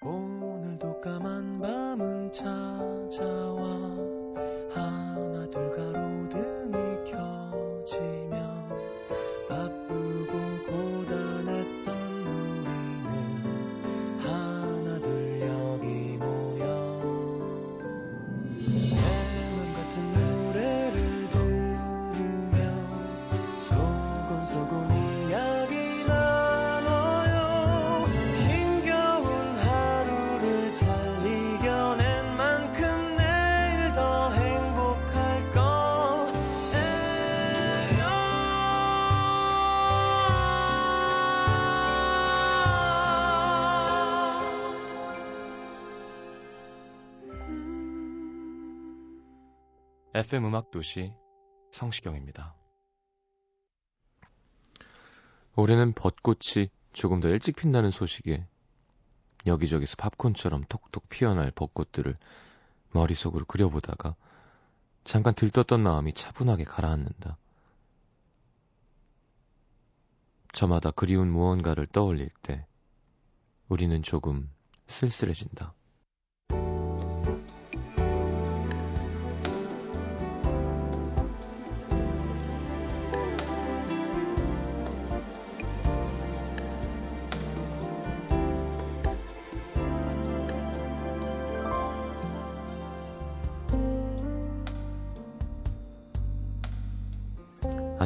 [0.00, 3.64] 오늘도 까만 밤은 찾아와.
[4.70, 5.87] 하나 둘가
[50.18, 51.14] FM 음악 도시
[51.70, 52.56] 성시경입니다.
[55.54, 58.44] 올해는 벚꽃이 조금 더 일찍 핀다는 소식에
[59.46, 62.16] 여기저기서 팝콘처럼 톡톡 피어날 벚꽃들을
[62.90, 64.16] 머릿속으로 그려보다가
[65.04, 67.38] 잠깐 들떴던 마음이 차분하게 가라앉는다.
[70.52, 72.66] 저마다 그리운 무언가를 떠올릴 때
[73.68, 74.50] 우리는 조금
[74.88, 75.74] 쓸쓸해진다.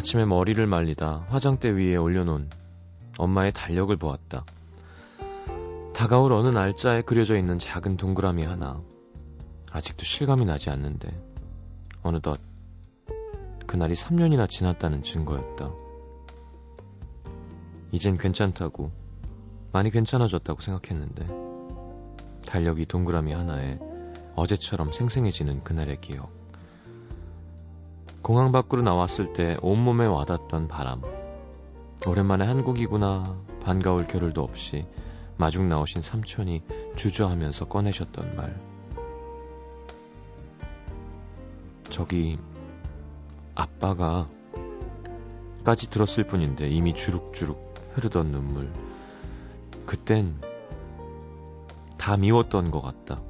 [0.03, 2.51] 아침에 머리를 말리다 화장대 위에 올려놓은
[3.19, 4.45] 엄마의 달력을 보았다.
[5.95, 8.83] 다가올 어느 날짜에 그려져 있는 작은 동그라미 하나.
[9.71, 11.09] 아직도 실감이 나지 않는데
[12.03, 12.41] 어느덧
[13.69, 15.71] 그날이 3년이나 지났다는 증거였다.
[17.93, 18.91] 이젠 괜찮다고
[19.71, 21.29] 많이 괜찮아졌다고 생각했는데
[22.45, 23.79] 달력이 동그라미 하나에
[24.35, 26.42] 어제처럼 생생해지는 그날의 기억.
[28.23, 31.03] 공항 밖으로 나왔을 때 온몸에 와닿던 바람.
[32.07, 33.37] 오랜만에 한국이구나.
[33.65, 34.87] 반가울 겨를도 없이
[35.37, 36.63] 마중 나오신 삼촌이
[36.95, 38.61] 주저하면서 꺼내셨던 말.
[41.91, 42.39] 저기
[43.57, 44.29] 아빠가
[45.65, 48.73] 까지 들었을 뿐인데 이미 주룩주룩 흐르던 눈물.
[49.85, 50.41] 그땐
[51.99, 53.21] 다 미웠던 것 같다.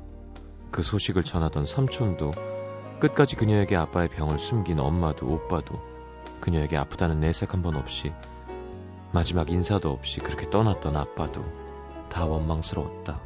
[0.70, 2.51] 그 소식을 전하던 삼촌도
[3.02, 5.74] 끝까지 그녀에게 아빠의 병을 숨긴 엄마도 오빠도
[6.40, 8.12] 그녀에게 아프다는 내색 한 번 없이
[9.10, 11.42] 마지막 인사도 없이 그렇게 떠났던 아빠도
[12.08, 13.18] 다 원망스러웠다.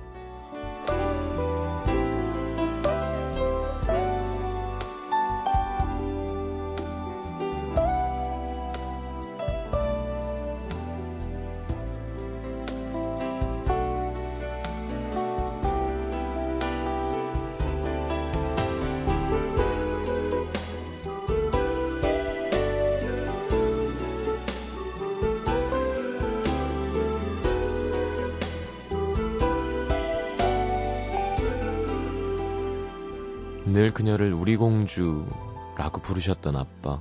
[33.86, 37.00] 늘 그녀를 우리 공주라고 부르셨던 아빠.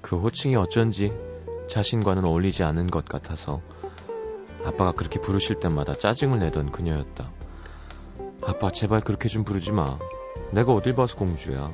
[0.00, 1.12] 그 호칭이 어쩐지
[1.66, 3.60] 자신과는 어울리지 않은 것 같아서
[4.64, 7.32] 아빠가 그렇게 부르실 때마다 짜증을 내던 그녀였다.
[8.46, 9.98] 아빠 제발 그렇게 좀 부르지 마.
[10.52, 11.72] 내가 어딜 봐서 공주야.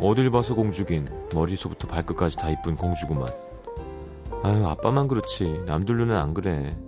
[0.00, 3.26] 어딜 봐서 공주긴 머리서부터 발끝까지 다 이쁜 공주구만.
[4.44, 6.78] 아유 아빠만 그렇지 남들 눈엔 안 그래.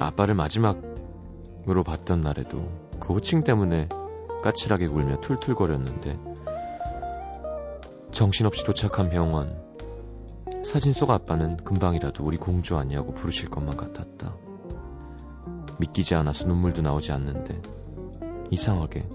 [0.00, 0.80] 아빠를 마지막
[1.68, 3.88] 으로 봤던 날에도 그 호칭 때문에
[4.42, 6.18] 까칠하게 굴며 툴툴거렸는데
[8.10, 9.60] 정신없이 도착한 병원
[10.64, 14.36] 사진 속 아빠는 금방이라도 우리 공주 아니냐고 부르실 것만 같았다.
[15.78, 17.60] 믿기지 않아서 눈물도 나오지 않는데
[18.50, 19.08] 이상하게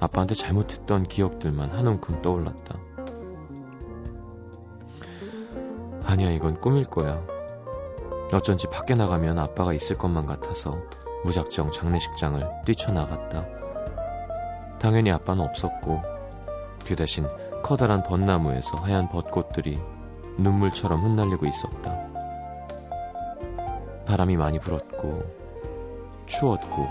[0.00, 2.78] 아빠한테 잘못했던 기억들만 한 움큼 떠올랐다.
[6.04, 7.24] 아니야 이건 꿈일 거야.
[8.32, 10.78] 어쩐지 밖에 나가면 아빠가 있을 것만 같아서
[11.24, 13.46] 무작정 장례식장을 뛰쳐나갔다.
[14.78, 16.02] 당연히 아빠는 없었고
[16.86, 17.26] 그 대신
[17.62, 19.80] 커다란 벚나무에서 하얀 벚꽃들이
[20.38, 22.14] 눈물처럼 흩날리고 있었다.
[24.06, 25.22] 바람이 많이 불었고
[26.26, 26.86] 추웠고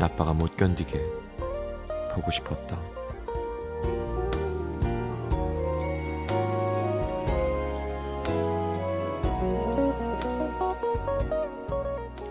[0.00, 1.00] 아빠가 못 견디게
[2.12, 2.95] 보고 싶었다.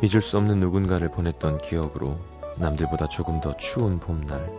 [0.05, 2.19] 잊을 수 없는 누군가를 보냈던 기억으로
[2.57, 4.51] 남들보다 조금 더 추운 봄날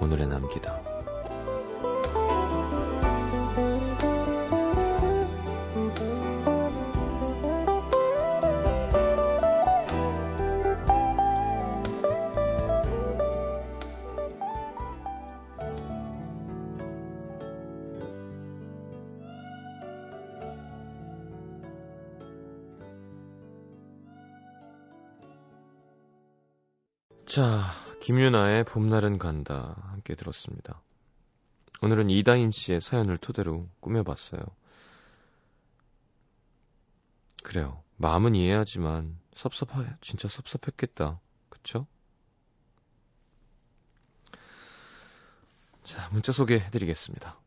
[0.00, 0.91] 오늘의 남기다.
[28.22, 30.80] 김유나의 봄날은 간다 함께 들었습니다.
[31.80, 34.40] 오늘은 이다인 씨의 사연을 토대로 꾸며봤어요.
[37.42, 37.82] 그래요.
[37.96, 41.18] 마음은 이해하지만 섭섭해 진짜 섭섭했겠다.
[41.48, 41.88] 그쵸?
[45.82, 47.40] 자, 문자 소개해드리겠습니다.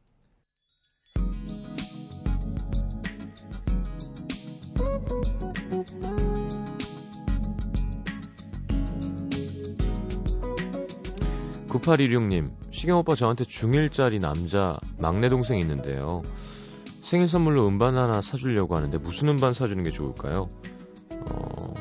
[11.79, 16.21] 9816님, 시경오빠 저한테 중1짜리 남자 막내 동생이 있는데요.
[17.01, 20.47] 생일 선물로 음반 하나 사주려고 하는데 무슨 음반 사주는 게 좋을까요?
[21.11, 21.73] 어,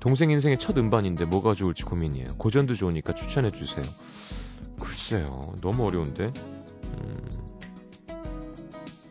[0.00, 2.26] 동생 인생의 첫 음반인데 뭐가 좋을지 고민이에요.
[2.38, 3.84] 고전도 좋으니까 추천해 주세요.
[4.80, 6.32] 글쎄요, 너무 어려운데?
[6.84, 7.28] 음,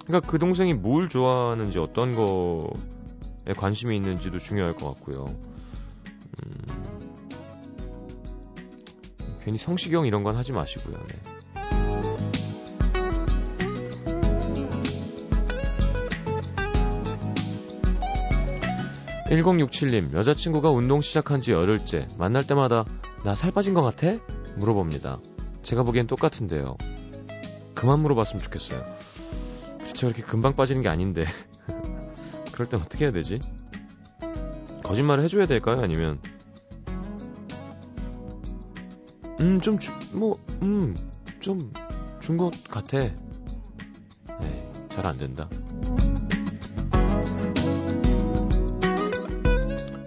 [0.05, 5.54] 그러니까 그 동생이 뭘 좋아하는지 어떤 거에 관심이 있는지도 중요할 것 같고요.
[9.45, 10.95] 괜히 성시경 이런 건 하지 마시고요.
[11.07, 11.15] 네.
[19.29, 22.07] (1067님) 여자친구가 운동 시작한 지 열흘째.
[22.17, 22.85] 만날 때마다
[23.23, 24.17] 나 살 빠진 것 같아?
[24.57, 25.19] 물어봅니다.
[25.63, 26.77] 제가 보기엔 똑같은데요.
[27.73, 28.83] 그만 물어봤으면 좋겠어요.
[29.83, 31.25] 그쵸 이렇게 금방 빠지는 게 아닌데.
[32.51, 33.39] 그럴 땐 어떻게 해야 되지?
[34.83, 35.81] 거짓말을 해줘야 될까요?
[35.81, 36.19] 아니면
[39.39, 40.95] 음, 좀, 주, 뭐, 음,
[41.39, 41.59] 좀,
[42.21, 42.97] 준 것 같아.
[44.39, 45.49] 네, 잘 안 된다.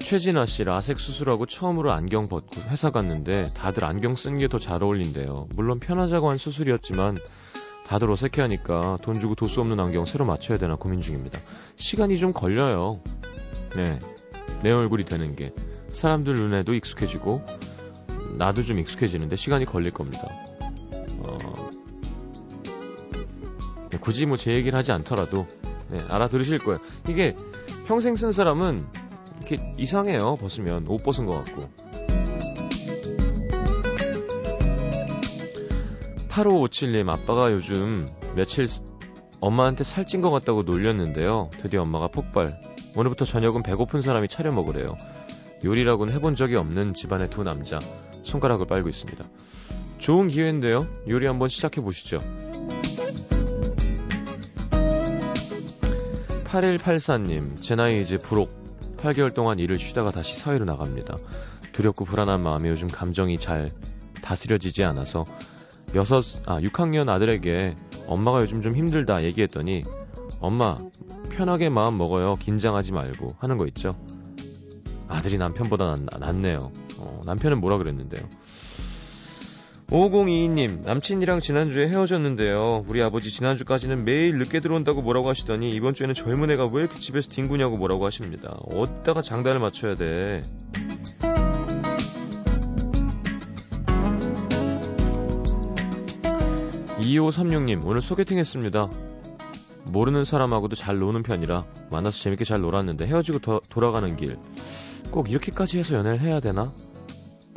[0.01, 4.83] 최진아 씨 라섹 수술하고 처음으로 안경 벗고 회사 갔는데 다들 안경 쓴 게 더 잘
[4.83, 5.49] 어울린대요.
[5.55, 7.19] 물론 편하자고 한 수술이었지만
[7.87, 11.41] 다들 어색해하니까 돈 주고 도수 없는 안경 새로 맞춰야 되나 고민 중입니다.
[11.77, 12.91] 시간이 좀 걸려요.
[13.77, 13.99] 네,
[14.63, 15.53] 내 얼굴이 되는 게
[15.93, 17.43] 사람들 눈에도 익숙해지고
[18.39, 20.29] 나도 좀 익숙해지는데 시간이 걸릴 겁니다.
[21.19, 21.69] 어,
[23.91, 25.47] 네, 굳이 뭐 제 얘기를 하지 않더라도
[25.91, 26.77] 네, 알아들으실 거예요.
[27.09, 27.35] 이게
[27.87, 28.83] 평생 쓴 사람은
[29.39, 30.37] 이렇게 이상해요.
[30.37, 31.69] 벗으면 옷 벗은 것 같고.
[36.29, 38.07] 8557님 아빠가 요즘
[38.37, 38.67] 며칠
[39.41, 41.51] 엄마한테 살찐 것 같다고 놀렸는데요.
[41.59, 42.49] 드디어 엄마가 폭발.
[42.95, 44.97] 오늘부터 저녁은 배고픈 사람이 차려 먹으래요.
[45.65, 47.79] 요리라고는 해본 적이 없는 집안의 두 남자.
[48.29, 49.25] 손가락을 빨고 있습니다.
[49.99, 50.87] 좋은 기회인데요.
[51.09, 52.21] 요리 한번 시작해 보시죠.
[56.45, 58.51] 8184님, 제 나이 이제 부록.
[58.99, 61.17] 8개월 동안 일을 쉬다가 다시 사회로 나갑니다.
[61.73, 63.71] 두렵고 불안한 마음에 요즘 감정이 잘
[64.23, 65.25] 다스려지지 않아서
[65.95, 66.03] 6,
[66.47, 67.77] 아, 6학년 아들에게
[68.07, 69.85] 엄마가 요즘 좀 힘들다 얘기했더니
[70.41, 70.79] 엄마,
[71.31, 72.35] 편하게 마음 먹어요.
[72.37, 73.95] 긴장하지 말고 하는 거 있죠.
[75.07, 76.88] 아들이 남편보다 낫, 낫네요.
[76.99, 78.29] 어, 남편은 뭐라 그랬는데요.
[79.91, 82.85] 5022님, 남친이랑 지난주에 헤어졌는데요.
[82.89, 87.31] 우리 아버지 지난주까지는 매일 늦게 들어온다고 뭐라고 하시더니 이번 주에는 젊은 애가 왜 이렇게 집에서
[87.31, 88.53] 뒹구냐고 뭐라고 하십니다.
[88.67, 90.43] 어디다가 장단을 맞춰야 돼.
[96.99, 98.91] 2536님, 오늘 소개팅 했습니다.
[99.91, 104.37] 모르는 사람하고도 잘 노는 편이라 만나서 재밌게 잘 놀았는데 헤어지고 더, 돌아가는 길.
[105.11, 106.73] 꼭 이렇게까지 해서 연애를 해야 되나?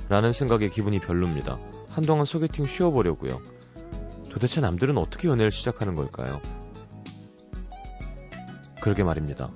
[0.10, 1.58] 라는 생각에 기분이 별로입니다.
[1.90, 3.42] 한동안 소개팅 쉬어보려고요.
[4.30, 6.42] 도대체 남들은 어떻게 연애를 시작하는 걸까요?
[8.82, 9.52] 그러게 말입니다.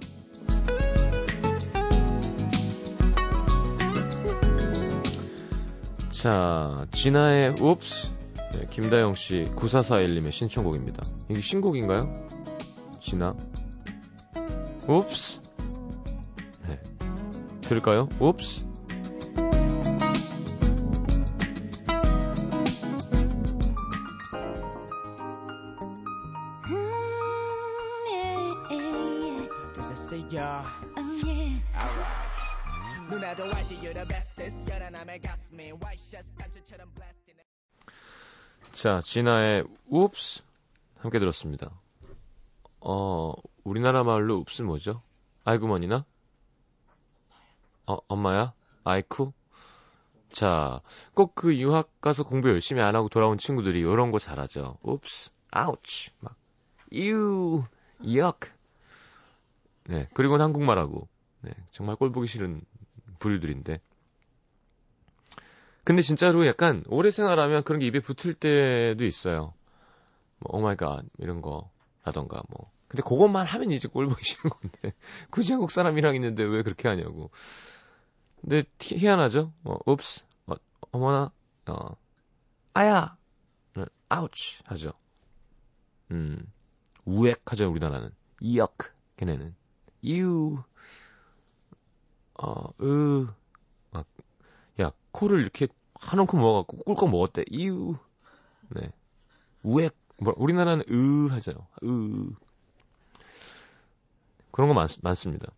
[6.12, 8.12] 자, 진아의 옵스.
[8.54, 11.04] 네, 김다영 씨 9441님의 신청곡입니다.
[11.30, 12.28] 이게 신곡인가요?
[13.02, 13.36] 진아.
[14.88, 15.45] 옵스.
[17.68, 18.08] 들을까요?
[18.20, 18.68] 옵스.
[38.72, 40.44] 자, 진아의 옵스
[41.00, 41.72] 함께 들었습니다.
[42.82, 45.02] 어, 우리나라 말로 옵스 뭐죠?
[45.44, 46.06] 아이구머니나?
[47.88, 48.54] 어, 엄마야?
[48.84, 49.34] 아이쿠?
[50.30, 50.82] 자,
[51.14, 54.78] 꼭 그 유학 가서 공부 열심히 안 하고 돌아온 친구들이 이런 거 잘하죠.
[54.82, 56.36] 옵스, 아우치, 막,
[56.94, 57.64] 유,
[58.16, 58.40] 역.
[59.88, 61.08] 네, 그리고는 한국말하고,
[61.42, 62.62] 네, 정말 꼴 보기 싫은
[63.20, 63.80] 부류들인데.
[65.84, 69.54] 근데 진짜로 약간 오래 생활하면 그런 게 입에 붙을 때도 있어요.
[70.40, 72.72] 뭐, oh my god, 이런 거라던가, 뭐.
[72.88, 74.94] 근데 그것만 하면 이제 꼴 보기 싫은 건데.
[75.30, 77.30] 굳이 한국 사람이랑 있는데 왜 그렇게 하냐고.
[78.46, 79.52] 근데 희한하죠?
[79.64, 80.24] 어, oops.
[80.92, 81.32] 어머나,
[81.66, 81.98] 어,
[82.76, 83.18] 아야!
[84.08, 84.62] ouch!
[84.66, 84.94] 하죠.
[86.12, 86.46] 음,
[87.06, 88.12] 우액 하죠, 우리나라는.
[88.42, 88.78] yuck,
[89.18, 89.56] 걔네는.
[90.04, 90.62] eww,
[92.36, 93.28] 어, 으,
[93.90, 94.06] 막,
[94.80, 97.46] 야, 코를 이렇게 한 움큼 먹어갖고 꿀꺽 먹었대.
[97.50, 97.98] 이유.
[98.70, 98.92] 네.
[99.64, 101.68] 우액, 뭐, 우리나라는 으 하죠.
[101.84, 102.30] 으.
[104.52, 105.52] 그런 거 많, 많습니다.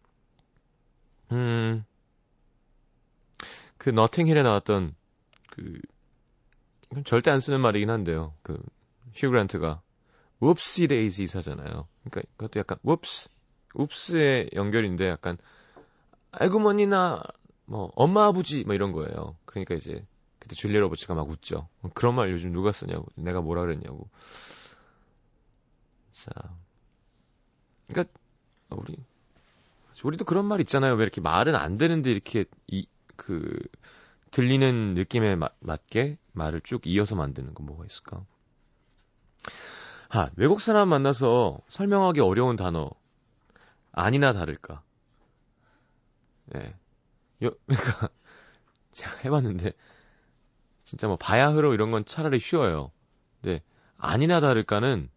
[1.34, 1.84] 음,
[3.78, 4.96] 그 너팅힐에 나왔던
[5.50, 5.80] 그
[7.06, 8.34] 절대 안 쓰는 말이긴 한데요.
[8.42, 8.62] 그
[9.14, 9.82] 휴그란트가
[10.40, 11.88] 웁시 데이지 사잖아요.
[12.04, 13.30] 그러니까 그것도 약간 웁스
[13.74, 15.38] 웁스의 연결인데 약간
[16.32, 17.22] 아이고 머니나
[17.66, 19.36] 뭐 엄마 아버지 뭐 이런 거예요.
[19.46, 20.06] 그러니까 이제
[20.40, 21.68] 그때 줄리아 로버츠가 막 웃죠.
[21.94, 24.10] 그런 말 요즘 누가 쓰냐고 내가 뭐라 그랬냐고.
[26.14, 26.32] 자,
[27.88, 28.14] 그러니까
[28.70, 28.96] 우리
[30.04, 30.94] 우리도 그런 말 있잖아요.
[30.94, 33.60] 왜 이렇게 말은 안 되는데 이렇게 이 그
[34.32, 38.26] 들리는 느낌에 마, 맞게 말을 쭉 이어서 만드는 거 뭐가 있을까?
[40.10, 42.90] 아, 외국 사람 만나서 설명하기 어려운 단어
[43.92, 44.82] 아니나 다를까.
[46.56, 46.60] 예.
[46.60, 46.76] 네.
[47.44, 48.10] 요, 그러니까
[48.92, 49.74] 제가 해봤는데
[50.84, 52.92] 진짜 뭐 바야흐로 이런 건 차라리 쉬워요.
[53.42, 53.62] 근데
[53.98, 55.10] 아니나 다를까는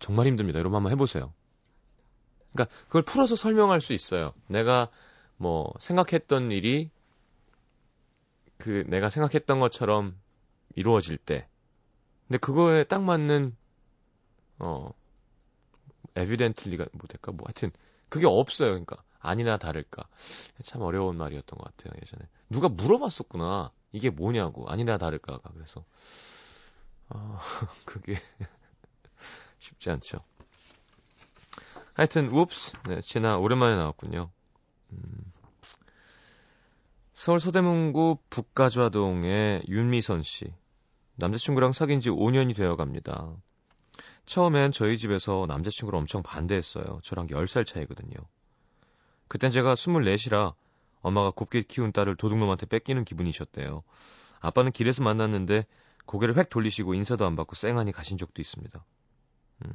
[0.00, 0.58] 정말 힘듭니다.
[0.58, 1.32] 여러분 한번 해보세요.
[2.52, 4.32] 그러니까 그걸 풀어서 설명할 수 있어요.
[4.48, 4.88] 내가
[5.38, 6.90] 뭐 생각했던 일이
[8.58, 10.20] 그 내가 생각했던 것처럼
[10.74, 11.48] 이루어질 때.
[12.26, 13.56] 근데 그거에 딱 맞는
[14.58, 14.90] 어
[16.16, 17.32] 에비덴틀리가 뭐 될까?
[17.32, 17.70] 뭐 하여튼
[18.08, 18.70] 그게 없어요.
[18.70, 20.06] 그러니까 아니나 다를까.
[20.62, 21.98] 참 어려운 말이었던 것 같아요.
[22.02, 23.72] 예전에 누가 물어봤었구나.
[23.92, 24.68] 이게 뭐냐고.
[24.68, 25.50] 아니나 다를까가.
[25.54, 25.84] 그래서
[27.08, 27.40] 아
[27.86, 28.20] 그게
[29.60, 30.18] 쉽지 않죠.
[31.94, 34.30] 하여튼 웁스 네, 지나 오랜만에 나왔군요.
[34.92, 35.32] 음.
[37.12, 40.54] 서울 서대문구 북가좌동의 윤미선 씨.
[41.16, 43.34] 남자친구랑 사귄 지 5년이 되어 갑니다.
[44.24, 47.00] 처음엔 저희 집에서 남자친구를 엄청 반대했어요.
[47.02, 48.14] 저랑 10살 차이거든요.
[49.26, 50.54] 그땐 제가 24시라
[51.00, 53.82] 엄마가 곱게 키운 딸을 도둑놈한테 뺏기는 기분이셨대요.
[54.40, 55.66] 아빠는 길에서 만났는데
[56.06, 58.84] 고개를 획 돌리시고 인사도 안 받고 쌩하니 가신 적도 있습니다.
[59.64, 59.72] 음.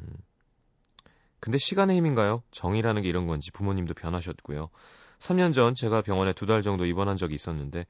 [1.39, 2.41] 근데 시간의 힘인가요?
[2.51, 4.69] 정이라는 게 이런 건지 부모님도 변하셨고요.
[5.23, 7.85] 3년 전 제가 병원에 두 달 정도 입원한 적이 있었는데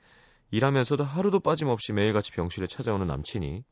[0.52, 3.64] 일하면서도 하루도 빠짐없이 매일같이 병실에 찾아오는 남친이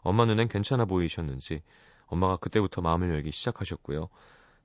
[0.00, 1.62] 엄마 눈엔 괜찮아 보이셨는지
[2.06, 4.08] 엄마가 그때부터 마음을 열기 시작하셨고요.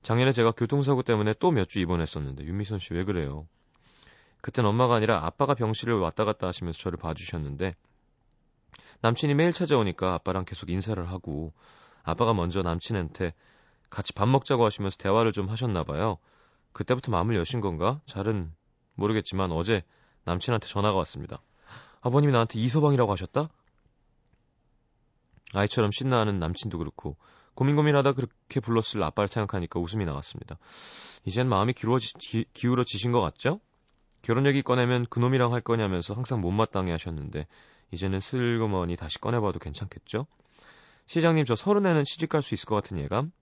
[0.02, 3.46] 작년에 제가 교통사고 때문에 또 몇 주 입원했었는데 윤미선 씨 왜 그래요?
[4.40, 7.76] 그땐 엄마가 아니라 아빠가 병실을 왔다 갔다 하시면서 저를 봐주셨는데
[9.02, 11.52] 남친이 매일 찾아오니까 아빠랑 계속 인사를 하고
[12.02, 13.34] 아빠가 먼저 남친한테
[13.88, 16.18] 같이 밥 먹자고 하시면서 대화를 좀 하셨나 봐요.
[16.72, 18.00] 그때부터 마음을 여신 건가?
[18.06, 18.52] 잘은
[18.94, 19.82] 모르겠지만 어제
[20.24, 21.42] 남친한테 전화가 왔습니다.
[22.00, 23.48] 아버님이 나한테 이서방이라고 하셨다?
[25.52, 27.16] 아이처럼 신나하는 남친도 그렇고
[27.54, 30.58] 고민 고민하다 그렇게 불렀을 아빠를 생각하니까 웃음이 나왔습니다.
[31.24, 33.60] 이젠 마음이 기울어지, 기, 기울어지신 것 같죠?
[34.22, 37.46] 결혼 얘기 꺼내면 그놈이랑 할 거냐면서 항상 못마땅해 하셨는데
[37.90, 40.26] 이제는 슬그머니 다시 꺼내봐도 괜찮겠죠?
[41.06, 43.32] 시장님 저 서른에는 시집갈 수 있을 것 같은 예감?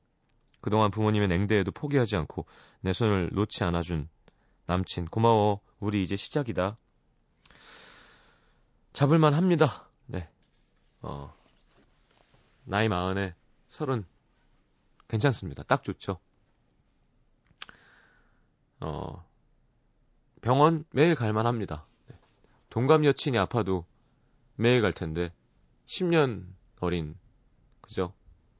[0.69, 2.45] 그동안 부모님의 냉대에도 포기하지 않고
[2.83, 4.07] 내 손을 놓지 않아준
[4.67, 5.07] 남친.
[5.07, 5.63] 고마워.
[5.81, 6.77] 우리 이제 시작이다.
[8.93, 9.89] 잡을만 합니다.
[10.05, 10.29] 네.
[11.01, 11.35] 어,
[12.65, 13.35] 나이 마흔에
[13.67, 14.05] 서른.
[15.09, 15.63] 괜찮습니다.
[15.63, 16.21] 딱 좋죠.
[18.81, 19.27] 어,
[20.43, 21.87] 병원 매일 갈만 합니다.
[22.09, 22.17] 네.
[22.69, 23.87] 동갑 여친이 아파도
[24.57, 25.33] 매일 갈 텐데
[25.87, 26.45] 10년
[26.81, 27.17] 어린
[27.81, 28.13] 그죠?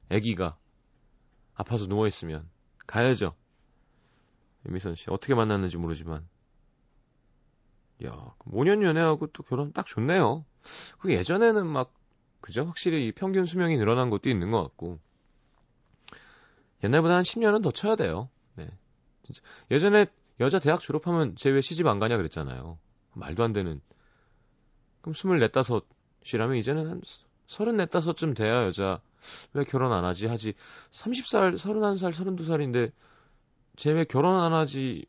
[0.09, 0.57] 아기가
[1.59, 2.49] 아파서 누워있으면
[2.87, 3.35] 가야죠.
[4.65, 6.25] 유미선 씨 어떻게 만났는지 모르지만
[8.05, 10.45] 야 5년 연애하고 또 결혼 딱 좋네요.
[10.99, 11.93] 그 예전에는 막
[12.39, 12.63] 그죠?
[12.63, 14.99] 확실히 이 평균 수명이 늘어난 것도 있는 것 같고
[16.85, 18.29] 옛날보다 한 10년은 더 쳐야 돼요.
[18.55, 18.69] 네.
[19.23, 20.05] 진짜 예전에
[20.39, 22.79] 여자 대학 졸업하면 쟤왜 시집 안 가냐 그랬잖아요.
[23.15, 23.81] 말도 안 되는.
[25.01, 25.51] 그럼 24,
[26.23, 27.01] 5이라면 이제는 한
[27.49, 29.01] 34, 5쯤 돼야 여자
[29.53, 30.27] 왜 결혼 안 하지?
[30.27, 30.53] 하지.
[30.91, 32.91] 30살, 31살, 32살인데
[33.75, 35.05] 쟤 왜 결혼 안 하지?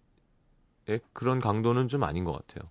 [0.87, 2.69] 의 그런 강도는 좀 아닌 것 같아요.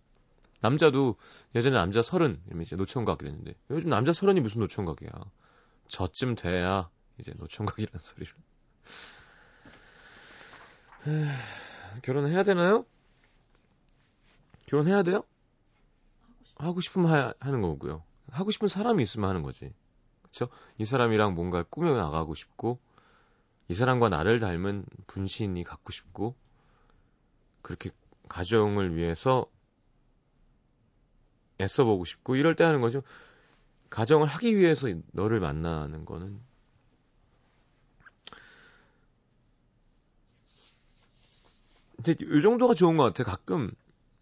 [0.62, 1.16] 남자도
[1.56, 5.10] 예전에 남자 30, 이러면 이제 노총각 이랬는데 요즘 남자 30이 무슨 노총각이야.
[5.88, 8.34] 저쯤 돼야 이제 노총각이라는 소리를.
[11.08, 12.86] 에이, 결혼해야 되나요?
[14.66, 15.24] 결혼해야 돼요?
[16.56, 18.04] 하고 싶으면 하, 하는 거고요.
[18.32, 19.74] 하고 싶은 사람이 있으면 하는 거지.
[20.22, 20.50] 그렇죠?
[20.78, 22.80] 이 사람이랑 뭔가 꾸며 나가고 싶고
[23.68, 26.36] 이 사람과 나를 닮은 분신이 갖고 싶고
[27.62, 27.92] 그렇게
[28.28, 29.46] 가정을 위해서
[31.62, 33.02] 애써보고 싶고 이럴 때 하는 거죠.
[33.90, 36.40] 가정을 하기 위해서 너를 만나는 거는
[41.98, 43.24] 근데 이 정도가 좋은 것 같아.
[43.24, 43.72] 가끔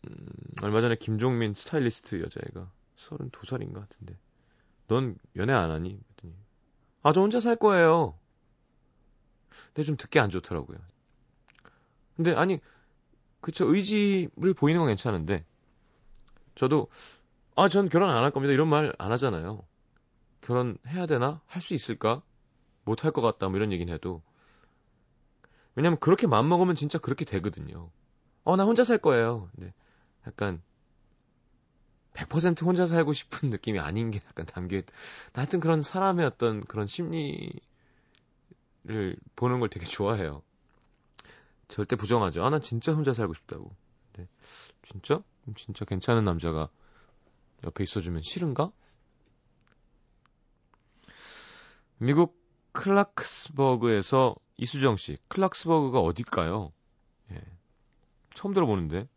[0.08, 0.28] 음,
[0.64, 4.18] 얼마 전에 김종민 스타일리스트 여자애가 32살인가 같은데
[4.88, 6.00] 넌 연애 안 하니?
[6.04, 6.36] 그랬더니
[7.04, 8.18] 아 저 혼자 살 거예요.
[9.68, 10.78] 근데 좀 듣기 안 좋더라고요.
[12.16, 12.60] 근데 아니
[13.42, 15.46] 그쵸 의지를 보이는 건 괜찮은데
[16.56, 16.88] 저도
[17.56, 19.66] 아 전 결혼 안 할 겁니다 이런 말 안 하잖아요.
[20.42, 21.42] 결혼해야 되나?
[21.48, 22.22] 할 수 있을까?
[22.86, 24.22] 못 할 것 같다 뭐 이런 얘기는 해도
[25.76, 27.92] 왜냐면 그렇게 맘먹으면 진짜 그렇게 되거든요.
[28.44, 29.50] 어, 나 혼자 살 거예요.
[29.56, 29.74] 근데
[30.26, 30.62] 약간
[32.18, 34.92] 100% 혼자 살고 싶은 느낌이 아닌 게 약간 담겨 있다.
[35.34, 37.60] 하여튼 그런 사람의 어떤 그런 심리를
[39.36, 40.42] 보는 걸 되게 좋아해요.
[41.68, 42.44] 절대 부정하죠.
[42.44, 43.72] 아, 난 진짜 혼자 살고 싶다고.
[44.14, 44.28] 네.
[44.82, 45.22] 진짜?
[45.56, 46.70] 진짜 괜찮은 남자가
[47.64, 48.72] 옆에 있어주면 싫은가?
[52.00, 52.40] 미국
[52.72, 56.72] 클락스버그에서 이수정 씨, 클락스버그가 어딜까요?
[57.32, 57.42] 예.
[58.34, 59.08] 처음 들어보는데.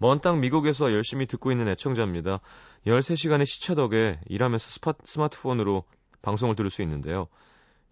[0.00, 2.40] 먼 땅 미국에서 열심히 듣고 있는 애청자입니다.
[2.86, 5.84] 13시간의 시차 덕에 일하면서 스파, 스마트폰으로
[6.22, 7.28] 방송을 들을 수 있는데요.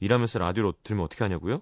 [0.00, 1.60] 일하면서 라디오로 들으면 어떻게 하냐고요?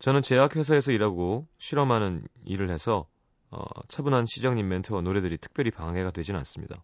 [0.00, 3.06] 저는 제약회사에서 일하고 실험하는 일을 해서
[3.50, 6.82] 어, 차분한 시장님 멘트와 노래들이 특별히 방해가 되진 않습니다.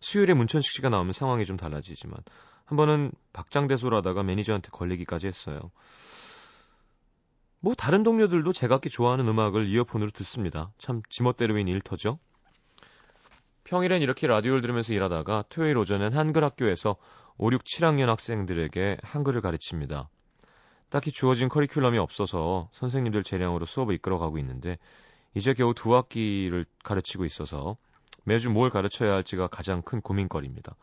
[0.00, 2.16] 수요일에 문천식 씨가 나오면 상황이 좀 달라지지만
[2.64, 5.60] 한 번은 박장대소를 하다가 매니저한테 걸리기까지 했어요.
[7.64, 10.72] 뭐 다른 동료들도 제각기 좋아하는 음악을 이어폰으로 듣습니다.
[10.78, 12.18] 참 지멋대로인 일터죠.
[13.62, 16.96] 평일엔 이렇게 라디오를 들으면서 일하다가 토요일 오전엔 한글 학교에서
[17.38, 20.10] 5, 6, 7학년 학생들에게 한글을 가르칩니다.
[20.90, 24.76] 딱히 주어진 커리큘럼이 없어서 선생님들 재량으로 수업을 이끌어가고 있는데
[25.34, 27.76] 이제 겨우 두 학기를 가르치고 있어서
[28.24, 30.74] 매주 뭘 가르쳐야 할지가 가장 큰 고민거리입니다.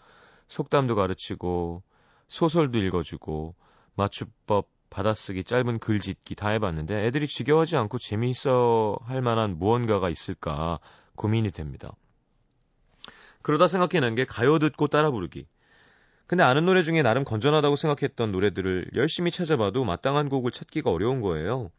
[0.48, 1.84] 속담도 가르치고
[2.30, 3.54] 소설도 읽어주고
[3.96, 10.80] 맞춤법 받아쓰기 짧은 글 짓기 다 해봤는데 애들이 지겨워하지 않고 재미있어 할 만한 무언가가 있을까
[11.16, 11.92] 고민이 됩니다.
[13.42, 15.46] 그러다 생각해낸 게 가요 듣고 따라 부르기.
[16.28, 21.72] 근데 아는 노래 중에 나름 건전하다고 생각했던 노래들을 열심히 찾아봐도 마땅한 곡을 찾기가 어려운 거예요.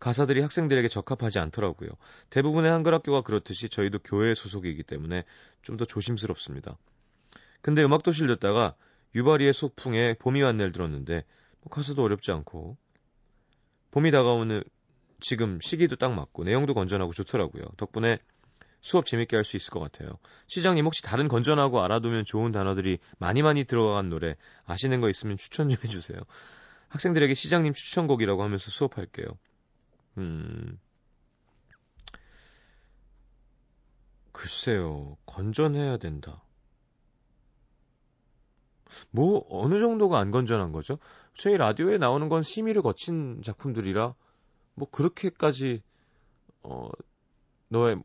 [0.00, 1.88] 가사들이 학생들에게 적합하지 않더라고요.
[2.28, 5.24] 대부분의 한글 학교가 그렇듯이 저희도 교회 소속이기 때문에
[5.62, 6.76] 좀 더 조심스럽습니다.
[7.62, 8.74] 근데 음악도시를 듣다가
[9.14, 11.24] 유바리의 소풍에 봄이 왔네를 들었는데
[11.64, 12.76] 뭐 가사도 어렵지 않고
[13.90, 14.62] 봄이 다가오는
[15.20, 17.64] 지금 시기도 딱 맞고 내용도 건전하고 좋더라고요.
[17.76, 18.18] 덕분에
[18.80, 20.18] 수업 재밌게 할 수 있을 것 같아요.
[20.46, 25.70] 시장님 혹시 다른 건전하고 알아두면 좋은 단어들이 많이 많이 들어간 노래 아시는 거 있으면 추천
[25.70, 26.18] 좀 해주세요.
[26.88, 29.26] 학생들에게 시장님 추천곡이라고 하면서 수업할게요.
[30.18, 30.78] 음.
[34.32, 35.16] 글쎄요.
[35.24, 36.42] 건전해야 된다.
[39.10, 40.98] 뭐 어느 정도가 안 건전한 거죠?
[41.36, 44.14] 저희 라디오에 나오는 건 심의를 거친 작품들이라
[44.74, 45.82] 뭐 그렇게까지
[46.62, 46.88] 어
[47.68, 48.02] 너의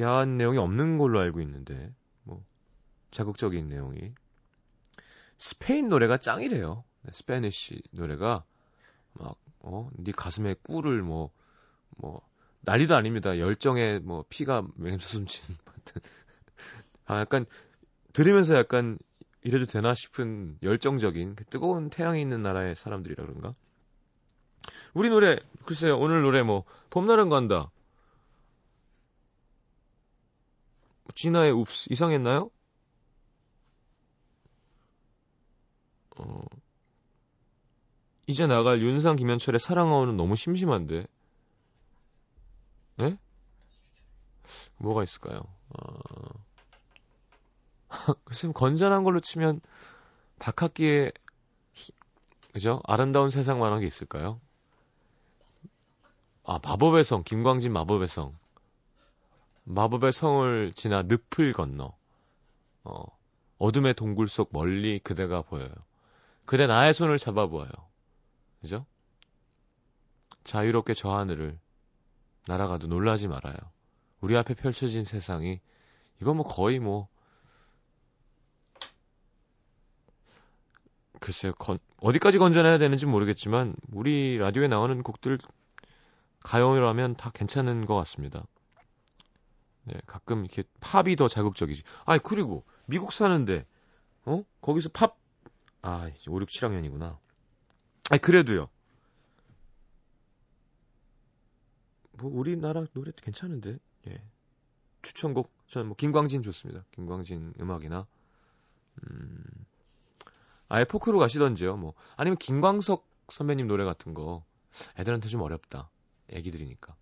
[0.00, 1.94] 야한 내용이 없는 걸로 알고 있는데
[2.24, 2.44] 뭐
[3.10, 4.12] 자극적인 내용이
[5.38, 6.84] 스페인 노래가 짱이래요.
[7.02, 8.44] 네, Spanish 노래가
[9.12, 11.30] 막 어, 네 가슴에 꿀을 뭐뭐
[11.96, 12.28] 뭐,
[12.62, 13.38] 난리도 아닙니다.
[13.38, 16.02] 열정에 뭐 피가 맹수숨친 같은
[17.06, 17.46] 아 약간
[18.12, 18.98] 들으면서 약간
[19.44, 23.54] 이래도 되나 싶은 열정적인 그 뜨거운 태양이 있는 나라의 사람들이라 그런가?
[24.94, 27.70] 우리 노래 글쎄요 오늘 노래 뭐 봄날은 간다.
[31.14, 32.50] 진아의 웁스 이상했나요?
[36.16, 36.40] 어,
[38.26, 41.06] 이제 나갈 윤상 김현철의 사랑하오는 너무 심심한데.
[42.96, 43.18] 네?
[44.78, 45.40] 뭐가 있을까요?
[45.70, 46.33] 어...
[48.24, 49.60] 글쎄 건전한 걸로 치면
[50.38, 51.12] 박학기의
[52.52, 52.80] 그죠?
[52.84, 54.40] 아름다운 세상 만한 게 있을까요?
[56.44, 58.36] 아 마법의 성 김광진 마법의 성
[59.64, 61.96] 마법의 성을 지나 늪을 건너
[62.84, 63.04] 어
[63.58, 65.70] 어둠의 동굴 속 멀리 그대가 보여요.
[66.44, 67.70] 그대 나의 손을 잡아보아요.
[68.60, 68.84] 그죠?
[70.44, 71.58] 자유롭게 저 하늘을
[72.46, 73.56] 날아가도 놀라지 말아요.
[74.20, 75.60] 우리 앞에 펼쳐진 세상이
[76.20, 77.08] 이건 뭐 거의 뭐
[81.24, 85.38] 글쎄요, 건, 어디까지 건전해야 되는지 모르겠지만, 우리 라디오에 나오는 곡들,
[86.40, 88.44] 가요라면 다 괜찮은 것 같습니다.
[89.84, 91.82] 네, 가끔 이렇게 팝이 더 자극적이지.
[92.04, 93.64] 아니, 그리고, 미국 사는데,
[94.26, 94.44] 어?
[94.60, 95.16] 거기서 팝,
[95.80, 97.16] 아, 5, 6, 7학년이구나.
[98.10, 98.68] 아니, 그래도요.
[102.18, 104.22] 뭐, 우리나라 노래도 괜찮은데, 예.
[105.00, 106.84] 추천곡 저는 뭐 김광진 좋습니다.
[106.92, 108.06] 김광진 음악이나
[109.02, 109.64] 음
[110.74, 111.76] 아예 포크로 가시던지요.
[111.76, 114.44] 뭐 아니면 김광석 선배님 노래 같은 거
[114.98, 115.88] 애들한테 좀 어렵다.
[116.30, 116.96] 애기들이니까.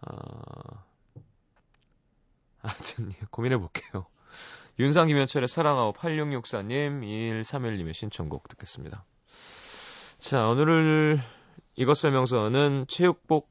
[0.00, 0.84] 아
[2.58, 4.06] 하여튼 고민해 볼게요.
[4.80, 7.02] 윤상 김현철의 사랑하고 8664님
[7.44, 9.04] 2131님의 신청곡 듣겠습니다.
[10.18, 11.20] 자 오늘을
[11.76, 13.48] 이것 설명서는 체육복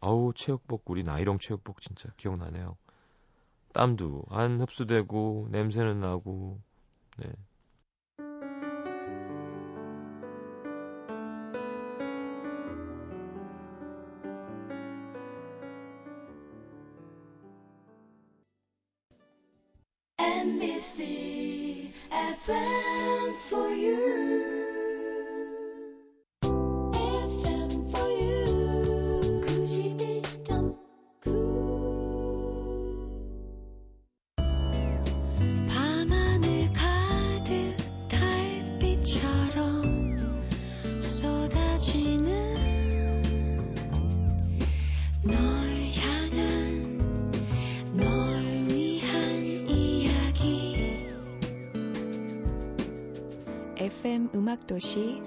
[0.00, 2.76] 아우 체육복 우리 나이롱 체육복 진짜 기억나네요.
[3.72, 6.60] 땀도 안 흡수되고 냄새는 나고
[7.16, 7.32] 네.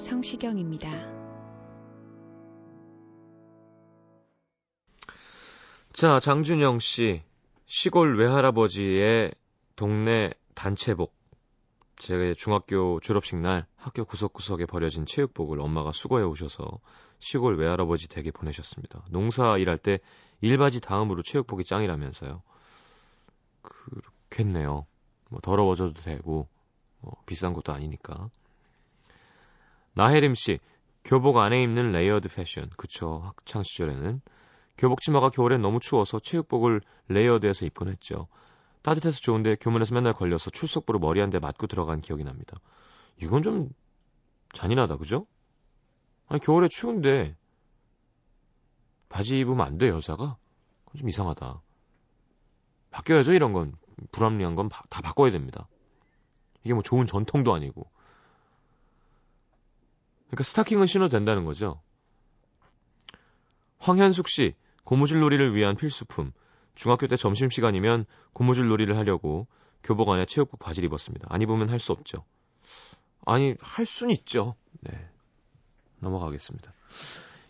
[0.03, 0.89] 성시경입니다.
[5.93, 7.23] 자, 장준영 씨.
[7.65, 9.33] 시골 외할아버지의
[9.75, 11.15] 동네 단체복.
[11.97, 16.79] 제가 중학교 졸업식 날 학교 구석구석에 버려진 체육복을 엄마가 수거해 오셔서
[17.19, 19.05] 시골 외할아버지 댁에 보내셨습니다.
[19.09, 19.99] 농사 일할 때
[20.41, 22.41] 일바지 다음으로 체육복이 짱이라면서요.
[23.61, 24.85] 그렇겠네요.
[25.29, 26.49] 뭐 더러워져도 되고
[26.99, 28.29] 뭐 비싼 것도 아니니까.
[29.95, 30.59] 나혜림 씨,
[31.03, 32.69] 교복 안에 입는 layered 패션.
[32.77, 33.21] 그쵸.
[33.23, 34.21] 학창 시절에는
[34.77, 38.27] 교복 치마가 겨울엔 너무 추워서 체육복을 layered해서 입곤 했죠.
[38.81, 42.57] 따뜻해서 좋은데 교문에서 맨날 걸려서 출석부로 머리 한 대 맞고 들어간 기억이 납니다.
[43.21, 43.69] 이건 좀
[44.53, 45.25] 잔인하다, 그죠?
[46.27, 47.35] 아니, 겨울에 추운데
[49.09, 50.37] 바지 입으면 안 돼, 여자가?
[50.85, 51.61] 그건 좀 이상하다.
[52.91, 53.73] 바뀌어야죠, 이런 건.
[54.11, 55.67] 불합리한 건 다 바꿔야 됩니다.
[56.63, 57.85] 이게 뭐 좋은 전통도 아니고.
[60.33, 61.79] 그러니까 스타킹은 신어도 된다는 거죠.
[63.77, 66.31] 황현숙 씨, 고무줄 놀이를 위한 필수품.
[66.73, 69.45] 중학교 때 점심시간이면 고무줄 놀이를 하려고
[69.83, 71.27] 교복 안에 체육복 바지를 입었습니다.
[71.29, 72.25] 안 입으면 할 수 없죠.
[73.27, 74.55] 아니, 할 수는 있죠.
[74.81, 75.07] 네.
[75.99, 76.73] 넘어가겠습니다.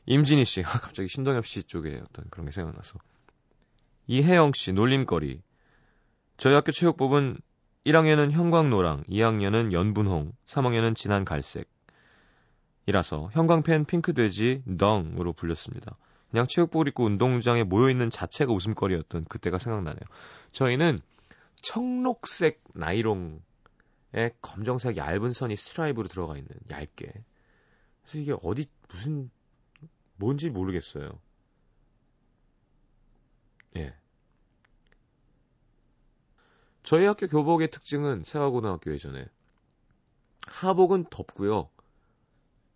[0.05, 2.99] 임진희 씨, 아, 갑자기 신동엽 씨 쪽에 어떤 그런 게 생각나서.
[4.07, 5.41] 이혜영 씨, 놀림거리.
[6.35, 7.39] 저희 학교 체육복은
[7.85, 11.72] 1학년은 형광노랑, 2학년은 연분홍, 3학년은 진한 갈색.
[12.85, 15.95] 이라서 형광펜 핑크돼지 덩으로 불렸습니다.
[16.31, 20.01] 그냥 체육복을 입고 운동장에 모여있는 자체가 웃음거리였던 그때가 생각나네요.
[20.51, 20.99] 저희는
[21.61, 23.39] 청록색 나이롱에
[24.41, 27.13] 검정색 얇은 선이 스트라이브로 들어가 있는 얇게.
[28.01, 29.29] 그래서 이게 어디 무슨
[30.17, 31.09] 뭔지 모르겠어요.
[33.77, 33.93] 예.
[36.83, 39.25] 저희 학교 교복의 특징은 세화고등학교 예전에
[40.47, 41.69] 하복은 덥고요.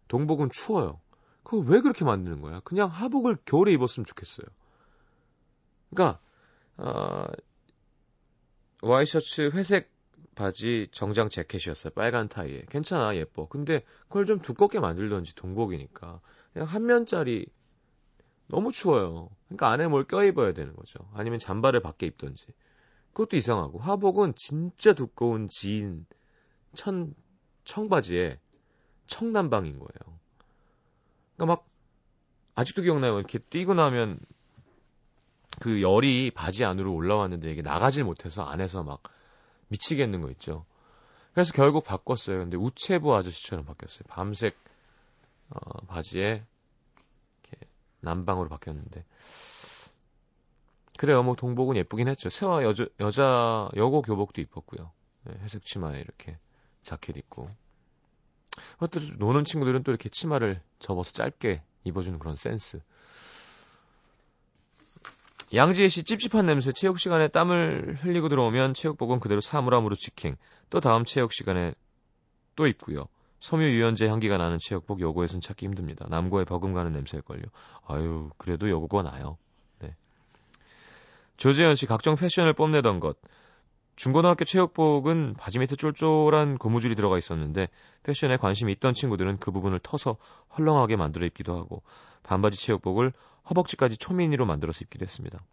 [0.08, 1.00] 동복은 추워요.
[1.43, 2.60] 그거 왜 그렇게 만드는 거야?
[2.62, 4.48] 그냥 하복을 겨울에 입었으면 좋겠어요.
[5.89, 6.20] 그러니까
[6.78, 7.26] 어,
[8.82, 9.91] 와이셔츠 회색
[10.36, 11.93] 바지 정장 재킷이었어요.
[11.93, 12.63] 빨간 타이에.
[12.70, 13.48] 괜찮아, 예뻐.
[13.48, 16.22] 근데 그걸 좀 두껍게 만들던지 동복이니까.
[16.54, 17.48] 그냥 한 면짜리
[18.48, 19.30] 너무 추워요.
[19.48, 21.00] 그러니까 안에 뭘 껴입어야 되는 거죠.
[21.13, 22.48] 아니면 잠바를 밖에 입던지.
[23.13, 26.06] 그것도 이상하고 하복은 진짜 두꺼운 지인
[26.76, 27.15] 천
[27.63, 28.39] 청바지에
[29.08, 30.17] 청남방인 거예요.
[31.36, 31.67] 그러니까 막
[32.56, 33.17] 아직도 기억나요.
[33.17, 34.20] 이렇게 뛰고 나면
[35.60, 39.02] 그 열이 바지 안으로 올라왔는데 이게 나가질 못해서 안에서 막
[39.70, 40.65] 미치겠는 거 있죠.
[41.34, 42.39] 그래서 결국 바꿨어요.
[42.39, 44.06] 근데 우체부 아저씨처럼 바뀌었어요.
[44.10, 44.58] 밤색
[45.50, 46.43] 어, 바지에
[47.43, 47.67] 이렇게
[48.02, 49.06] 남방으로 바뀌었는데
[50.98, 51.22] 그래요.
[51.22, 52.30] 뭐 동복은 예쁘긴 했죠.
[52.30, 54.91] 세화 여자 여자 여고 교복도 입었고요.
[55.26, 56.38] 네, 회색 치마에 이렇게
[56.82, 57.50] 자켓 입고
[58.91, 62.80] 또 노는 친구들은 또 이렇게 치마를 접어서 짧게 입어주는 그런 센스.
[65.54, 70.36] 양지혜 씨 찝찝한 냄새 체육 시간에 땀을 흘리고 들어오면 체육복은 그대로 사물함으로 직행.
[70.70, 71.74] 또 다음 체육 시간에
[72.56, 73.08] 또 입고요.
[73.39, 76.06] 섬유 유연제 향기가 나는 체육복 여고에선 찾기 힘듭니다.
[76.10, 77.43] 남고에 버금가는 냄새일걸요.
[77.88, 79.38] 아유 그래도 여고가 나요.
[79.80, 79.96] 네.
[81.38, 83.17] 조재현 씨 각종 패션을 뽐내던 것.
[83.97, 87.67] 중고등학교 체육복은 바지 밑에 쫄쫄한 고무줄이 들어가 있었는데
[88.03, 90.17] 패션에 관심이 있던 친구들은 그 부분을 터서
[90.55, 91.81] 헐렁하게 만들어 입기도 하고
[92.21, 93.12] 반바지 체육복을
[93.49, 95.43] 허벅지까지 초미니로 만들어서 입기도 했습니다.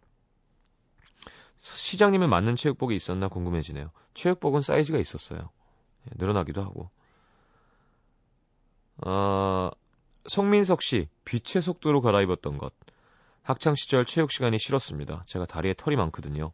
[1.57, 3.89] 시장님은 맞는 체육복이 있었나 궁금해지네요.
[4.13, 5.49] 체육복은 사이즈가 있었어요.
[6.07, 6.91] 예, 늘어나기도 하고.
[9.07, 9.71] 어,
[10.27, 12.73] 송민석 씨, 빛의 속도로 갈아입었던 것.
[13.41, 15.23] 학창 시절 체육 시간이 싫었습니다.
[15.25, 16.51] 제가 다리에 털이 많거든요.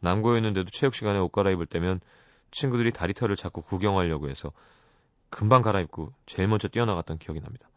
[0.00, 2.00] 남고였는데도 체육 시간에 옷 갈아입을 때면
[2.50, 4.52] 친구들이 다리 털을 자꾸 구경하려고 해서
[5.30, 7.68] 금방 갈아입고 제일 먼저 뛰어나갔던 기억이 납니다.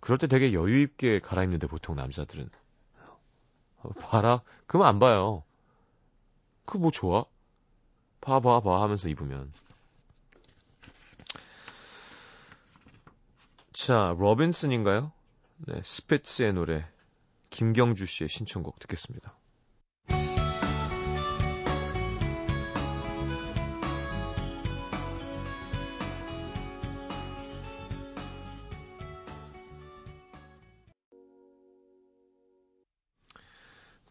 [0.00, 2.48] 그럴 때 되게 여유 있게 갈아입는데 보통 남자들은
[3.78, 5.42] 어, 봐라 그럼 안 봐요.
[6.64, 7.24] 그 뭐 좋아?
[8.20, 9.52] 봐 봐 봐 하면서 입으면
[13.72, 15.12] 자 로빈슨인가요?
[15.58, 16.86] 네 스피츠의 노래
[17.50, 19.34] 김경주 씨의 신청곡 듣겠습니다.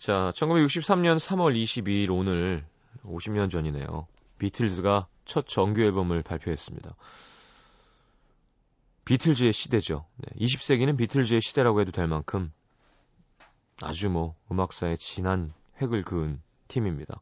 [0.05, 2.63] 자, 1963년 3월 22일 오늘
[3.05, 4.05] 50년 전이네요.
[4.37, 6.95] 비틀즈가 첫 정규 앨범을 발표했습니다.
[9.05, 10.05] 비틀즈의 시대죠.
[10.17, 12.53] 네, 20세기는 비틀즈의 시대라고 해도 될 만큼
[13.81, 17.19] 아주 뭐 음악사의 진한 획을 그은 팀입니다.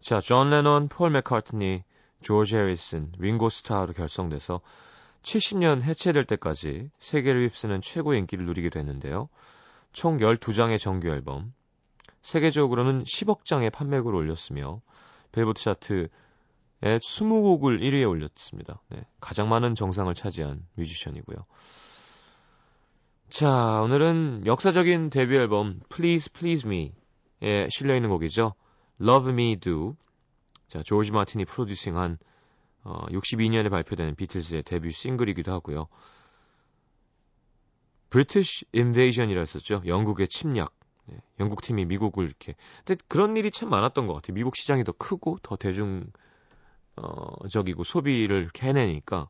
[0.00, 1.82] 자, 존 레논, 폴 맥카트니,
[2.20, 4.60] 조지 해리슨, 링고 스타로 결성돼서
[5.22, 9.30] 70년 해체될 때까지 세계를 휩쓰는 최고의 인기를 누리게 됐는데요.
[9.94, 11.54] 총 12장의 정규 앨범,
[12.22, 14.80] 세계적으로는 10억 장의 판매고를 올렸으며
[15.32, 16.08] 빌보드 차트에
[16.82, 18.80] 20곡을 1위에 올렸습니다.
[18.88, 21.44] 네, 가장 많은 정상을 차지한 뮤지션이고요.
[23.28, 28.54] 자, 오늘은 역사적인 데뷔 앨범 Please Please Me에 실려 있는 곡이죠.
[29.00, 29.96] Love Me Do.
[30.68, 32.18] 자, 조지 마틴이 프로듀싱한
[32.82, 35.86] 어, 62년에 발표된 비틀즈의 데뷔 싱글이기도 하고요.
[38.10, 39.82] British Invasion이라 했었죠.
[39.86, 40.74] 영국의 침략.
[41.10, 42.54] 네, 영국 팀이 미국을 이렇게.
[42.84, 44.34] 근데 그런 일이 참 많았던 것 같아요.
[44.34, 46.06] 미국 시장이 더 크고 더 대중
[46.96, 49.28] 어적이고 소비를 이렇게 해내니까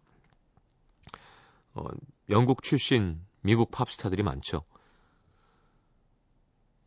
[1.75, 1.85] 어,
[2.29, 4.65] 영국 출신 미국 팝스타들이 많죠.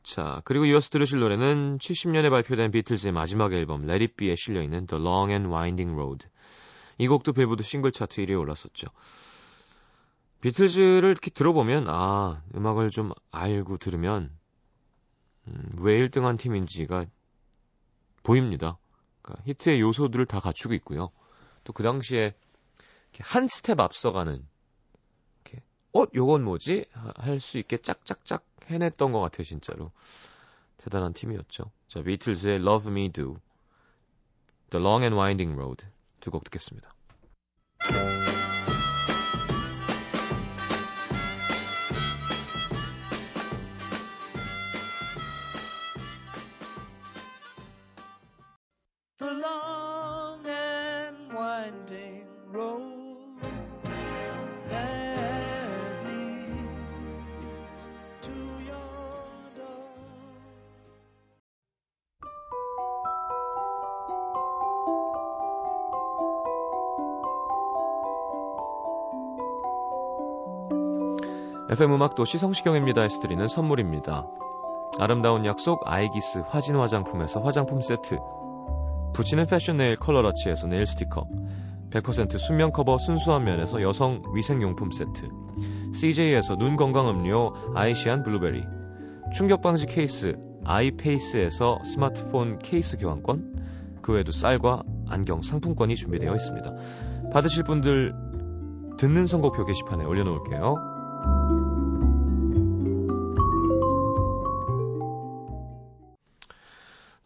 [0.04, 5.02] 자, 그리고 이어서 들으실 노래는 70년에 발표된 비틀즈의 마지막 앨범 Let It Be에 실려있는 The
[5.02, 6.28] Long and Winding Road.
[6.98, 8.88] 이 곡도 빌보드 싱글 차트 1위에 올랐었죠.
[10.42, 14.30] 비틀즈를 이렇게 들어보면 아, 음악을 좀 알고 들으면
[15.48, 17.06] 음, 왜 1등한 팀인지가
[18.24, 18.78] 보입니다.
[19.22, 21.12] 그러니까 히트의 요소들을 다 갖추고 있고요.
[21.64, 22.34] 또 그 당시에
[23.20, 24.46] 한 스텝 앞서가는
[25.46, 29.92] 이렇게 어 요건 뭐지 할 수 있게 짝짝짝 해냈던 것 같아요 진짜로
[30.78, 31.72] 대단한 팀이었죠.
[31.88, 33.38] 자 비틀즈의 Love Me Do,
[34.72, 35.86] The Long and Winding Road
[36.20, 36.94] 두 곡 듣겠습니다.
[49.20, 53.42] The long and winding road
[54.70, 57.88] that leads
[58.22, 58.32] to
[58.66, 59.94] your door.
[71.70, 74.28] FM 음악 도 시 성시경입니다에서 드리는 선물입니다.
[75.00, 78.20] 아름다운 약속 아이기스 화진 화장품에서 화장품 세트
[79.14, 81.28] 붙이는 패션 네일 컬러러치에서 네일 스티커
[81.92, 85.30] 100% 순면 커버 순수한 면에서 여성 위생용품 세트
[85.94, 88.64] CJ에서 눈 건강 음료 아이시안 블루베리
[89.34, 96.76] 충격 방지 케이스 아이페이스에서 스마트폰 케이스 교환권 그 외에도 쌀과 안경 상품권이 준비되어 있습니다.
[97.32, 98.14] 받으실 분들
[98.98, 100.93] 듣는 선곡표 게시판에 올려놓을게요.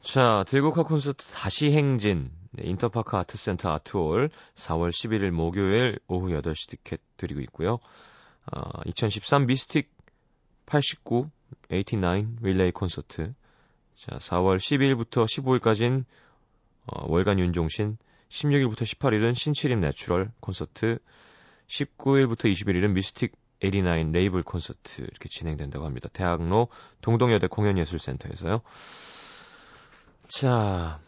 [0.07, 2.31] 자, 들국화 콘서트 다시 행진.
[2.51, 7.79] 네, 인터파크 아트센터 아트홀 4월 11일 목요일 오후 8시 티켓 드리고 있고요.
[8.49, 9.91] 어, 2013 미스틱
[10.65, 11.29] 89,
[11.67, 13.33] 89 릴레이 콘서트.
[13.95, 16.05] 자, 4월 12일부터 15일까지는
[16.85, 17.97] 어, 월간 윤종신,
[18.29, 20.99] 16일부터 18일은 신치림 natural 콘서트,
[21.67, 26.07] 19일부터 21일은 미스틱 89 레이블 콘서트 이렇게 진행된다고 합니다.
[26.13, 26.69] 대학로
[27.01, 28.61] 동동여대 공연예술센터에서요.
[30.27, 30.99] 자,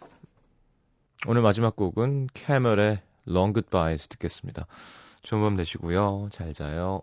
[1.27, 4.65] 오늘 마지막 곡은 캐멀의 Long Goodbyes 듣겠습니다.
[5.23, 6.29] 좋은 밤 되시고요.
[6.31, 7.01] 잘 자요.